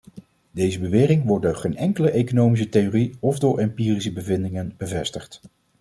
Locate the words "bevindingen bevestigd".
4.13-5.41